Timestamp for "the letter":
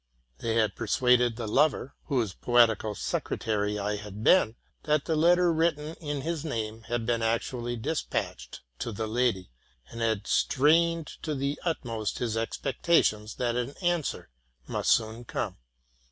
5.05-5.53